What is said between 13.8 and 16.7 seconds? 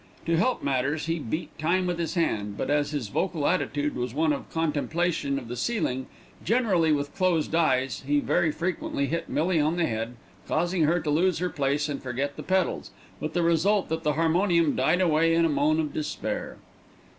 that the harmonium died away in a moan of despair.